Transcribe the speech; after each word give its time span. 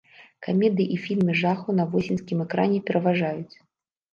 Камедыі 0.45 0.87
і 0.95 0.95
фільмы 1.03 1.35
жахаў 1.41 1.77
на 1.81 1.85
восеньскім 1.97 2.43
экране 2.49 2.83
пераважаюць. 2.89 3.55